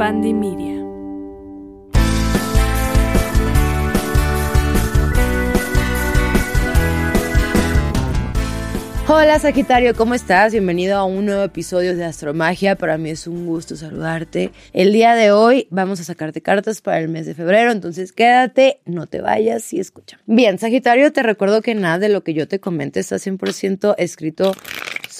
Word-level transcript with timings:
Expandi 0.00 0.32
Media. 0.32 0.80
Hola 9.12 9.38
Sagitario, 9.38 9.94
¿cómo 9.94 10.14
estás? 10.14 10.52
Bienvenido 10.52 10.96
a 10.96 11.04
un 11.04 11.26
nuevo 11.26 11.42
episodio 11.42 11.94
de 11.94 12.04
Astromagia. 12.04 12.76
Para 12.76 12.96
mí 12.96 13.10
es 13.10 13.26
un 13.26 13.44
gusto 13.44 13.76
saludarte. 13.76 14.52
El 14.72 14.94
día 14.94 15.14
de 15.14 15.32
hoy 15.32 15.66
vamos 15.68 16.00
a 16.00 16.04
sacarte 16.04 16.40
cartas 16.40 16.80
para 16.80 17.00
el 17.00 17.08
mes 17.08 17.26
de 17.26 17.34
febrero, 17.34 17.70
entonces 17.70 18.12
quédate, 18.12 18.80
no 18.86 19.06
te 19.06 19.20
vayas 19.20 19.70
y 19.74 19.80
escucha. 19.80 20.18
Bien, 20.24 20.58
Sagitario, 20.58 21.12
te 21.12 21.22
recuerdo 21.22 21.60
que 21.60 21.74
nada 21.74 21.98
de 21.98 22.08
lo 22.08 22.22
que 22.22 22.32
yo 22.32 22.48
te 22.48 22.58
comente 22.58 23.00
está 23.00 23.16
100% 23.16 23.96
escrito 23.98 24.54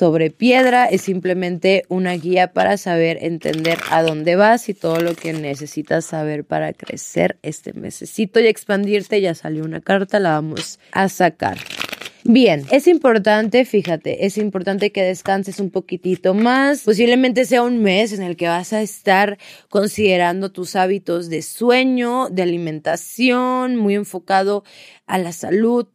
sobre 0.00 0.30
piedra, 0.30 0.86
es 0.86 1.02
simplemente 1.02 1.84
una 1.90 2.14
guía 2.14 2.54
para 2.54 2.78
saber 2.78 3.18
entender 3.20 3.78
a 3.90 4.02
dónde 4.02 4.34
vas 4.34 4.70
y 4.70 4.72
todo 4.72 4.98
lo 4.98 5.14
que 5.14 5.34
necesitas 5.34 6.06
saber 6.06 6.44
para 6.44 6.72
crecer 6.72 7.36
este 7.42 7.74
mesecito 7.74 8.40
y 8.40 8.46
expandirte. 8.46 9.20
Ya 9.20 9.34
salió 9.34 9.62
una 9.62 9.82
carta, 9.82 10.18
la 10.18 10.30
vamos 10.30 10.80
a 10.92 11.10
sacar. 11.10 11.58
Bien, 12.24 12.64
es 12.70 12.86
importante, 12.86 13.66
fíjate, 13.66 14.24
es 14.24 14.38
importante 14.38 14.90
que 14.90 15.02
descanses 15.02 15.60
un 15.60 15.68
poquitito 15.68 16.32
más. 16.32 16.84
Posiblemente 16.84 17.44
sea 17.44 17.62
un 17.62 17.82
mes 17.82 18.14
en 18.14 18.22
el 18.22 18.36
que 18.36 18.48
vas 18.48 18.72
a 18.72 18.80
estar 18.80 19.36
considerando 19.68 20.50
tus 20.50 20.76
hábitos 20.76 21.28
de 21.28 21.42
sueño, 21.42 22.30
de 22.30 22.40
alimentación, 22.40 23.76
muy 23.76 23.96
enfocado 23.96 24.64
a 25.06 25.18
la 25.18 25.32
salud, 25.32 25.88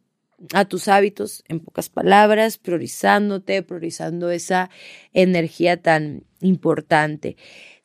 a 0.52 0.64
tus 0.64 0.88
hábitos, 0.88 1.44
en 1.48 1.60
pocas 1.60 1.88
palabras, 1.88 2.58
priorizándote, 2.58 3.62
priorizando 3.62 4.30
esa 4.30 4.70
energía 5.12 5.80
tan 5.80 6.24
importante. 6.40 7.36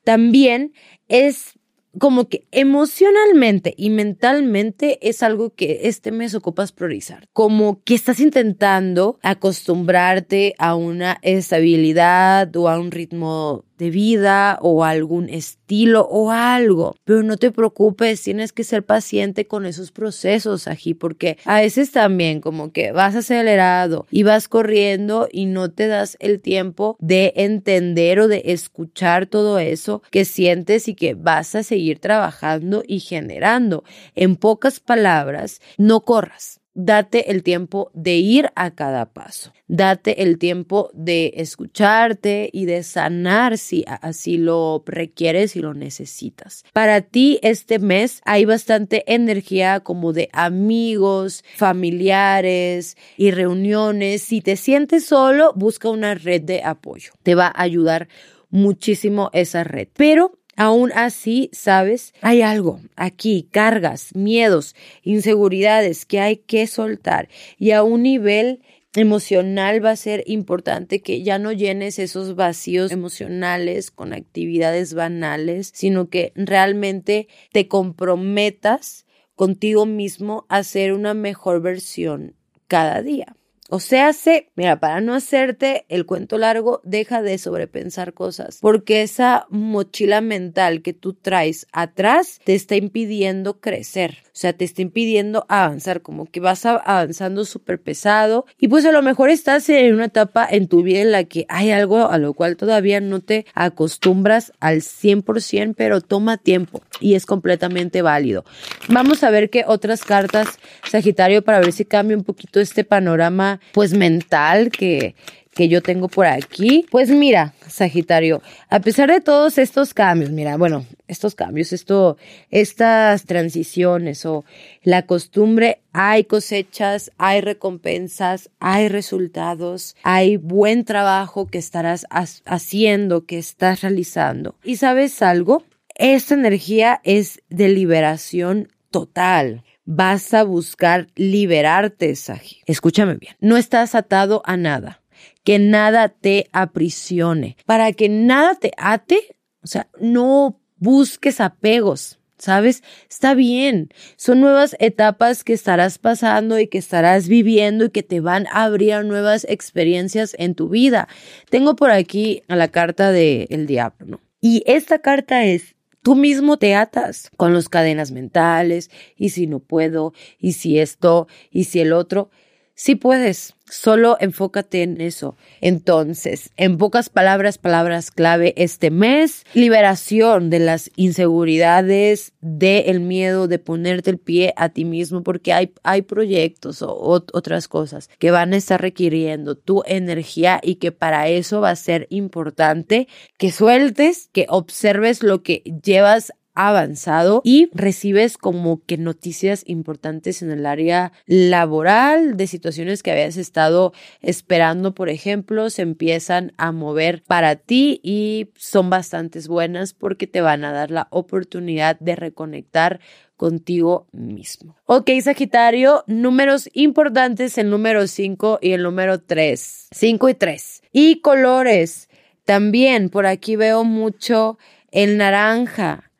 También 0.03 0.73
es 1.07 1.59
como 1.99 2.29
que 2.29 2.47
emocionalmente 2.51 3.73
y 3.75 3.89
mentalmente 3.89 4.97
es 5.07 5.23
algo 5.23 5.53
que 5.53 5.81
este 5.83 6.11
mes 6.11 6.33
ocupas 6.35 6.71
priorizar. 6.71 7.27
Como 7.33 7.83
que 7.83 7.95
estás 7.95 8.19
intentando 8.19 9.19
acostumbrarte 9.21 10.55
a 10.57 10.75
una 10.75 11.17
estabilidad 11.21 12.55
o 12.55 12.69
a 12.69 12.79
un 12.79 12.91
ritmo 12.91 13.65
de 13.81 13.89
vida 13.89 14.59
o 14.61 14.83
algún 14.83 15.27
estilo 15.27 16.07
o 16.07 16.29
algo. 16.29 16.95
Pero 17.03 17.23
no 17.23 17.37
te 17.37 17.49
preocupes, 17.51 18.21
tienes 18.21 18.53
que 18.53 18.63
ser 18.63 18.85
paciente 18.85 19.47
con 19.47 19.65
esos 19.65 19.91
procesos 19.91 20.67
aquí 20.67 20.93
porque 20.93 21.39
a 21.45 21.61
veces 21.61 21.91
también 21.91 22.41
como 22.41 22.71
que 22.71 22.91
vas 22.91 23.15
acelerado 23.15 24.05
y 24.11 24.21
vas 24.21 24.47
corriendo 24.47 25.27
y 25.31 25.47
no 25.47 25.71
te 25.71 25.87
das 25.87 26.15
el 26.19 26.41
tiempo 26.41 26.95
de 26.99 27.33
entender 27.35 28.19
o 28.19 28.27
de 28.27 28.43
escuchar 28.45 29.25
todo 29.25 29.57
eso 29.57 30.03
que 30.11 30.25
sientes 30.25 30.87
y 30.87 30.93
que 30.93 31.15
vas 31.15 31.55
a 31.55 31.63
seguir 31.63 31.97
trabajando 31.97 32.83
y 32.85 32.99
generando. 32.99 33.83
En 34.13 34.35
pocas 34.35 34.79
palabras, 34.79 35.59
no 35.79 36.01
corras 36.01 36.60
date 36.73 37.31
el 37.31 37.43
tiempo 37.43 37.91
de 37.93 38.15
ir 38.15 38.49
a 38.55 38.71
cada 38.71 39.05
paso. 39.13 39.53
Date 39.67 40.23
el 40.23 40.37
tiempo 40.37 40.89
de 40.93 41.33
escucharte 41.37 42.49
y 42.51 42.65
de 42.65 42.83
sanar 42.83 43.57
si 43.57 43.83
así 43.87 44.37
lo 44.37 44.83
requieres 44.85 45.55
y 45.55 45.59
lo 45.59 45.73
necesitas. 45.73 46.63
Para 46.73 47.01
ti 47.01 47.39
este 47.41 47.79
mes 47.79 48.21
hay 48.25 48.45
bastante 48.45 49.03
energía 49.13 49.81
como 49.81 50.13
de 50.13 50.29
amigos, 50.33 51.43
familiares 51.55 52.97
y 53.17 53.31
reuniones. 53.31 54.21
Si 54.21 54.41
te 54.41 54.55
sientes 54.55 55.05
solo, 55.05 55.53
busca 55.55 55.89
una 55.89 56.15
red 56.15 56.41
de 56.41 56.63
apoyo. 56.63 57.11
Te 57.23 57.35
va 57.35 57.47
a 57.47 57.61
ayudar 57.61 58.07
muchísimo 58.51 59.29
esa 59.33 59.63
red. 59.63 59.87
Pero 59.95 60.37
Aún 60.57 60.91
así, 60.93 61.49
sabes, 61.53 62.13
hay 62.21 62.41
algo. 62.41 62.81
Aquí, 62.95 63.47
cargas, 63.51 64.13
miedos, 64.15 64.75
inseguridades 65.03 66.05
que 66.05 66.19
hay 66.19 66.37
que 66.37 66.67
soltar. 66.67 67.29
Y 67.57 67.71
a 67.71 67.83
un 67.83 68.03
nivel 68.03 68.61
emocional 68.95 69.83
va 69.83 69.91
a 69.91 69.95
ser 69.95 70.23
importante 70.27 71.01
que 71.01 71.23
ya 71.23 71.39
no 71.39 71.51
llenes 71.51 71.97
esos 71.99 72.35
vacíos 72.35 72.91
emocionales 72.91 73.91
con 73.91 74.13
actividades 74.13 74.93
banales, 74.93 75.71
sino 75.73 76.09
que 76.09 76.33
realmente 76.35 77.27
te 77.53 77.67
comprometas 77.67 79.05
contigo 79.35 79.85
mismo 79.85 80.45
a 80.49 80.63
ser 80.63 80.93
una 80.93 81.13
mejor 81.13 81.61
versión 81.61 82.35
cada 82.67 83.01
día. 83.01 83.35
O 83.73 83.79
sea, 83.79 84.11
se, 84.11 84.51
mira, 84.57 84.81
para 84.81 84.99
no 84.99 85.13
hacerte 85.13 85.85
el 85.87 86.05
cuento 86.05 86.37
largo, 86.37 86.81
deja 86.83 87.21
de 87.21 87.37
sobrepensar 87.37 88.13
cosas, 88.13 88.57
porque 88.59 89.01
esa 89.01 89.45
mochila 89.49 90.19
mental 90.19 90.81
que 90.81 90.91
tú 90.91 91.13
traes 91.13 91.67
atrás 91.71 92.41
te 92.43 92.53
está 92.53 92.75
impidiendo 92.75 93.61
crecer, 93.61 94.17
o 94.25 94.29
sea, 94.33 94.51
te 94.51 94.65
está 94.65 94.81
impidiendo 94.81 95.45
avanzar, 95.47 96.01
como 96.01 96.25
que 96.25 96.41
vas 96.41 96.65
avanzando 96.65 97.45
súper 97.45 97.81
pesado 97.81 98.45
y 98.59 98.67
pues 98.67 98.85
a 98.85 98.91
lo 98.91 99.01
mejor 99.01 99.29
estás 99.29 99.69
en 99.69 99.93
una 99.93 100.05
etapa 100.05 100.45
en 100.51 100.67
tu 100.67 100.83
vida 100.83 100.99
en 100.99 101.13
la 101.13 101.23
que 101.23 101.45
hay 101.47 101.71
algo 101.71 102.09
a 102.09 102.17
lo 102.17 102.33
cual 102.33 102.57
todavía 102.57 102.99
no 102.99 103.21
te 103.21 103.45
acostumbras 103.53 104.51
al 104.59 104.81
100%, 104.81 105.75
pero 105.77 106.01
toma 106.01 106.35
tiempo 106.35 106.81
y 106.99 107.15
es 107.15 107.25
completamente 107.25 108.01
válido. 108.01 108.43
Vamos 108.89 109.23
a 109.23 109.29
ver 109.29 109.49
qué 109.49 109.63
otras 109.65 110.03
cartas, 110.03 110.59
Sagitario, 110.89 111.41
para 111.41 111.61
ver 111.61 111.71
si 111.71 111.85
cambia 111.85 112.17
un 112.17 112.25
poquito 112.25 112.59
este 112.59 112.83
panorama 112.83 113.60
pues 113.73 113.93
mental 113.93 114.71
que, 114.71 115.15
que 115.53 115.67
yo 115.67 115.81
tengo 115.81 116.07
por 116.07 116.25
aquí. 116.25 116.85
Pues 116.89 117.09
mira, 117.09 117.53
Sagitario, 117.67 118.41
a 118.69 118.79
pesar 118.79 119.11
de 119.11 119.21
todos 119.21 119.57
estos 119.57 119.93
cambios, 119.93 120.31
mira, 120.31 120.57
bueno, 120.57 120.85
estos 121.07 121.35
cambios, 121.35 121.73
esto, 121.73 122.17
estas 122.49 123.25
transiciones 123.25 124.25
o 124.25 124.45
la 124.83 125.05
costumbre, 125.05 125.81
hay 125.91 126.23
cosechas, 126.23 127.11
hay 127.17 127.41
recompensas, 127.41 128.49
hay 128.59 128.87
resultados, 128.87 129.95
hay 130.03 130.37
buen 130.37 130.85
trabajo 130.85 131.47
que 131.47 131.57
estarás 131.57 132.05
haciendo, 132.45 133.25
que 133.25 133.37
estás 133.37 133.81
realizando. 133.81 134.55
¿Y 134.63 134.77
sabes 134.77 135.21
algo? 135.21 135.63
Esta 135.95 136.33
energía 136.33 137.01
es 137.03 137.41
de 137.49 137.69
liberación 137.69 138.69
total 138.89 139.63
vas 139.95 140.33
a 140.33 140.43
buscar 140.43 141.07
liberarte, 141.15 142.15
Saji. 142.15 142.61
Escúchame 142.65 143.15
bien, 143.15 143.35
no 143.39 143.57
estás 143.57 143.93
atado 143.93 144.41
a 144.45 144.55
nada, 144.55 145.01
que 145.43 145.59
nada 145.59 146.09
te 146.09 146.47
aprisione. 146.53 147.57
Para 147.65 147.91
que 147.91 148.07
nada 148.07 148.55
te 148.55 148.71
ate, 148.77 149.35
o 149.61 149.67
sea, 149.67 149.89
no 149.99 150.59
busques 150.77 151.41
apegos. 151.41 152.17
¿Sabes? 152.37 152.81
Está 153.07 153.35
bien. 153.35 153.89
Son 154.15 154.41
nuevas 154.41 154.75
etapas 154.79 155.43
que 155.43 155.53
estarás 155.53 155.99
pasando 155.99 156.59
y 156.59 156.65
que 156.65 156.79
estarás 156.79 157.27
viviendo 157.27 157.85
y 157.85 157.89
que 157.91 158.01
te 158.01 158.19
van 158.19 158.47
a 158.47 158.63
abrir 158.63 159.05
nuevas 159.05 159.45
experiencias 159.47 160.35
en 160.39 160.55
tu 160.55 160.67
vida. 160.67 161.07
Tengo 161.51 161.75
por 161.75 161.91
aquí 161.91 162.41
a 162.47 162.55
la 162.55 162.69
carta 162.69 163.11
del 163.11 163.45
el 163.51 163.67
diablo. 163.67 164.21
Y 164.39 164.63
esta 164.65 165.03
carta 165.03 165.45
es 165.45 165.75
Tú 166.03 166.15
mismo 166.15 166.57
te 166.57 166.73
atas 166.73 167.29
con 167.37 167.53
las 167.53 167.69
cadenas 167.69 168.11
mentales 168.11 168.89
y 169.15 169.29
si 169.29 169.45
no 169.45 169.59
puedo 169.59 170.13
y 170.39 170.53
si 170.53 170.79
esto 170.79 171.27
y 171.51 171.65
si 171.65 171.79
el 171.79 171.93
otro. 171.93 172.31
Sí 172.73 172.95
puedes, 172.95 173.53
solo 173.71 174.17
enfócate 174.19 174.83
en 174.83 175.01
eso. 175.01 175.37
Entonces, 175.61 176.51
en 176.57 176.77
pocas 176.77 177.09
palabras, 177.09 177.57
palabras 177.57 178.11
clave 178.11 178.53
este 178.57 178.91
mes, 178.91 179.45
liberación 179.53 180.49
de 180.49 180.59
las 180.59 180.91
inseguridades, 180.95 182.33
del 182.41 182.99
miedo, 182.99 183.47
de 183.47 183.59
ponerte 183.59 184.09
el 184.11 184.19
pie 184.19 184.53
a 184.57 184.69
ti 184.69 184.85
mismo, 184.85 185.23
porque 185.23 185.53
hay, 185.53 185.73
hay 185.83 186.01
proyectos 186.01 186.81
o 186.81 186.93
otras 186.99 187.67
cosas 187.67 188.09
que 188.19 188.31
van 188.31 188.53
a 188.53 188.57
estar 188.57 188.81
requiriendo 188.81 189.55
tu 189.55 189.83
energía 189.85 190.59
y 190.61 190.75
que 190.75 190.91
para 190.91 191.29
eso 191.29 191.61
va 191.61 191.69
a 191.71 191.75
ser 191.75 192.07
importante 192.09 193.07
que 193.37 193.51
sueltes, 193.51 194.29
que 194.33 194.45
observes 194.49 195.23
lo 195.23 195.43
que 195.43 195.63
llevas 195.83 196.33
avanzado 196.53 197.41
y 197.43 197.69
recibes 197.73 198.37
como 198.37 198.83
que 198.85 198.97
noticias 198.97 199.63
importantes 199.65 200.41
en 200.41 200.51
el 200.51 200.65
área 200.65 201.11
laboral 201.25 202.37
de 202.37 202.47
situaciones 202.47 203.03
que 203.03 203.11
habías 203.11 203.37
estado 203.37 203.93
esperando, 204.21 204.93
por 204.93 205.09
ejemplo, 205.09 205.69
se 205.69 205.81
empiezan 205.81 206.53
a 206.57 206.71
mover 206.71 207.23
para 207.23 207.55
ti 207.55 207.99
y 208.03 208.49
son 208.55 208.89
bastantes 208.89 209.47
buenas 209.47 209.93
porque 209.93 210.27
te 210.27 210.41
van 210.41 210.65
a 210.65 210.71
dar 210.71 210.91
la 210.91 211.07
oportunidad 211.11 211.99
de 211.99 212.15
reconectar 212.15 212.99
contigo 213.41 214.07
mismo. 214.11 214.77
Ok, 214.85 215.09
Sagitario, 215.23 216.03
números 216.05 216.69
importantes, 216.73 217.57
el 217.57 217.71
número 217.71 218.05
5 218.05 218.59
y 218.61 218.73
el 218.73 218.83
número 218.83 219.19
3. 219.19 219.87
5 219.89 220.29
y 220.29 220.33
3. 220.35 220.83
Y 220.91 221.21
colores. 221.21 222.07
También 222.45 223.09
por 223.09 223.25
aquí 223.25 223.55
veo 223.55 223.83
mucho 223.83 224.59
el 224.91 225.17
naranja, 225.17 226.10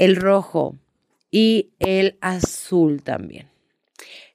el 0.00 0.16
rojo 0.16 0.78
y 1.30 1.72
el 1.78 2.16
azul 2.22 3.02
también. 3.02 3.48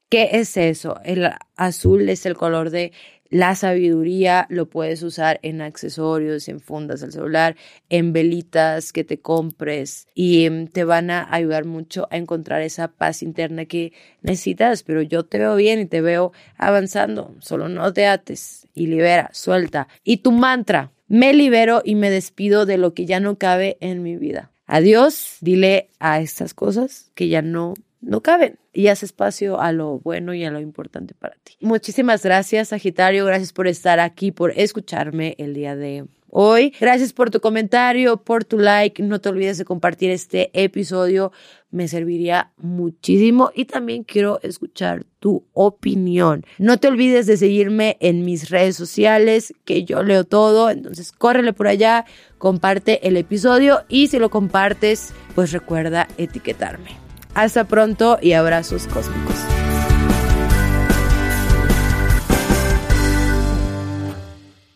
¿Qué 0.09 0.29
es 0.33 0.57
eso? 0.57 0.99
El 1.03 1.31
azul 1.55 2.07
es 2.07 2.27
el 2.27 2.35
color 2.35 2.69
de 2.69 2.93
La 3.31 3.55
sabiduría 3.55 4.45
lo 4.49 4.69
puedes 4.69 5.01
usar 5.01 5.39
en 5.41 5.61
accesorios, 5.61 6.47
en 6.47 6.59
fundas 6.59 7.01
del 7.01 7.11
celular, 7.11 7.55
en 7.89 8.13
velitas 8.13 8.93
que 8.93 9.03
te 9.03 9.19
compres 9.19 10.07
y 10.13 10.45
em, 10.45 10.67
te 10.67 10.83
van 10.83 11.09
a 11.09 11.27
ayudar 11.33 11.65
mucho 11.65 12.07
a 12.11 12.17
encontrar 12.17 12.61
esa 12.61 12.89
paz 12.89 13.23
interna 13.23 13.65
que 13.65 13.91
necesitas. 14.21 14.83
Pero 14.83 15.01
yo 15.01 15.25
te 15.25 15.39
veo 15.39 15.55
bien 15.55 15.79
y 15.79 15.85
te 15.87 16.01
veo 16.01 16.31
avanzando. 16.57 17.33
Solo 17.39 17.67
no 17.67 17.91
te 17.91 18.05
ates 18.05 18.67
y 18.75 18.85
libera, 18.85 19.31
suelta. 19.33 19.87
Y 20.03 20.17
tu 20.17 20.31
mantra, 20.31 20.91
me 21.07 21.33
libero 21.33 21.81
y 21.83 21.95
me 21.95 22.11
despido 22.11 22.67
de 22.67 22.77
lo 22.77 22.93
que 22.93 23.07
ya 23.07 23.19
no 23.19 23.39
cabe 23.39 23.77
en 23.81 24.03
mi 24.03 24.15
vida. 24.15 24.51
Adiós, 24.67 25.37
dile 25.41 25.89
a 25.99 26.21
estas 26.21 26.53
cosas 26.53 27.11
que 27.15 27.27
ya 27.27 27.41
no 27.41 27.73
no 28.05 28.21
caben 28.21 28.59
y 28.71 28.87
haz 28.87 29.03
espacio 29.03 29.59
a 29.59 29.71
lo 29.71 29.99
bueno 29.99 30.33
y 30.33 30.45
a 30.45 30.51
lo 30.51 30.59
importante 30.59 31.15
para 31.15 31.35
ti. 31.43 31.57
Muchísimas 31.59 32.23
gracias, 32.23 32.69
Sagitario. 32.69 33.25
Gracias 33.25 33.51
por 33.51 33.67
estar 33.67 33.99
aquí, 33.99 34.31
por 34.31 34.51
escucharme 34.51 35.35
el 35.39 35.53
día 35.55 35.75
de 35.75 36.05
hoy. 36.35 36.73
Gracias 36.79 37.13
por 37.13 37.31
tu 37.31 37.39
comentario, 37.39 38.17
por 38.17 38.43
tu 38.43 38.59
like. 38.59 39.01
No 39.01 39.21
te 39.21 39.29
olvides 39.29 39.57
de 39.57 39.63
compartir 39.63 40.11
este 40.11 40.51
episodio. 40.53 41.31
Me 41.71 41.87
serviría 41.87 42.51
muchísimo 42.57 43.51
y 43.55 43.65
también 43.65 44.03
quiero 44.03 44.39
escuchar 44.43 45.05
tu 45.19 45.45
opinión. 45.53 46.45
No 46.57 46.77
te 46.77 46.89
olvides 46.89 47.25
de 47.25 47.37
seguirme 47.37 47.97
en 48.01 48.25
mis 48.25 48.49
redes 48.49 48.75
sociales, 48.75 49.53
que 49.63 49.85
yo 49.85 50.03
leo 50.03 50.25
todo. 50.25 50.69
Entonces, 50.69 51.13
córrele 51.13 51.53
por 51.53 51.67
allá, 51.67 52.05
comparte 52.37 53.07
el 53.07 53.15
episodio 53.15 53.83
y 53.87 54.07
si 54.07 54.19
lo 54.19 54.29
compartes, 54.29 55.13
pues 55.35 55.53
recuerda 55.53 56.07
etiquetarme. 56.17 56.97
Hasta 57.33 57.65
pronto 57.65 58.19
y 58.21 58.33
abrazos 58.33 58.87
cósmicos. 58.87 59.54